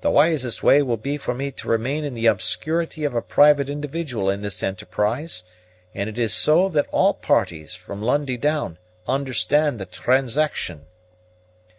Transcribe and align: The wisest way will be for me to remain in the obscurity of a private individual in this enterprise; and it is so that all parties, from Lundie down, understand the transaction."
The 0.00 0.10
wisest 0.10 0.62
way 0.62 0.80
will 0.80 0.96
be 0.96 1.18
for 1.18 1.34
me 1.34 1.50
to 1.50 1.68
remain 1.68 2.02
in 2.02 2.14
the 2.14 2.24
obscurity 2.24 3.04
of 3.04 3.14
a 3.14 3.20
private 3.20 3.68
individual 3.68 4.30
in 4.30 4.40
this 4.40 4.62
enterprise; 4.62 5.44
and 5.94 6.08
it 6.08 6.18
is 6.18 6.32
so 6.32 6.70
that 6.70 6.86
all 6.92 7.12
parties, 7.12 7.74
from 7.76 8.00
Lundie 8.00 8.38
down, 8.38 8.78
understand 9.06 9.78
the 9.78 9.84
transaction." 9.84 10.86